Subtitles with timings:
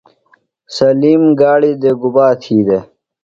[0.75, 2.83] سالم گاڑیۡ دےۡ گُبا تھی دےۡ؟